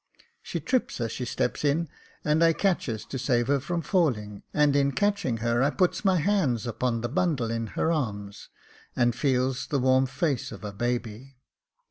She 0.41 0.59
trips 0.59 0.99
as 0.99 1.11
she 1.11 1.25
steps 1.25 1.63
in, 1.63 1.87
and 2.25 2.43
I 2.43 2.53
catches 2.53 3.05
to 3.05 3.19
save 3.19 3.45
her 3.49 3.59
from 3.59 3.83
falling, 3.83 4.41
and 4.51 4.75
in 4.75 4.93
catching 4.93 5.37
her 5.45 5.61
I 5.61 5.69
puts 5.69 6.03
my 6.03 6.17
hand 6.17 6.65
upon 6.65 7.01
the 7.01 7.07
bundle 7.07 7.51
in 7.51 7.67
her 7.77 7.91
arms, 7.91 8.49
and 8.95 9.13
feels 9.15 9.67
the 9.67 9.77
warm 9.77 10.07
face 10.07 10.51
of 10.51 10.63
a 10.63 10.73
baby. 10.73 11.35